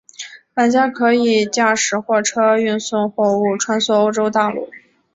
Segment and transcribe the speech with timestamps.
[0.55, 4.67] 玩家可以驾驶货车运送货物穿梭欧洲大陆。